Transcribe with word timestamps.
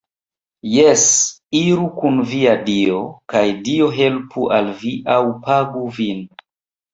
Jes, 0.75 1.01
iru 1.59 1.83
kun 1.99 2.17
via 2.31 2.55
Dio 2.69 3.03
kaj 3.35 3.43
Dio 3.69 3.91
helpu 3.99 4.47
al 4.57 4.73
vi 4.81 4.95
aŭ 5.19 5.21
pagu 5.45 5.85
vin 6.01 6.27